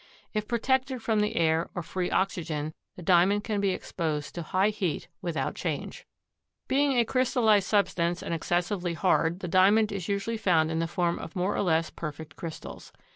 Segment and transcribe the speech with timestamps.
[0.33, 4.69] If protected from the air or free oxygen, the Diamond can be exposed to high
[4.69, 6.07] heat without change.
[6.67, 11.19] Being a crystallized substance and excessively hard the Diamond is usually found in the form
[11.19, 12.91] of more or less perfect crystals.